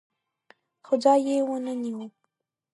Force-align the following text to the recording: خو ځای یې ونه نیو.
خو 0.85 0.93
ځای 1.03 1.19
یې 1.27 1.37
ونه 1.47 1.73
نیو. 1.81 2.01